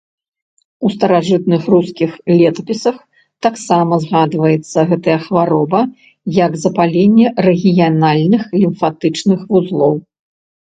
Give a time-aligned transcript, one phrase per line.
[0.87, 2.97] У старажытных рускіх летапісах
[3.47, 5.81] таксама згадваецца гэтая хвароба
[6.39, 9.93] як запаленне рэгіянальных лімфатычных вузлоў.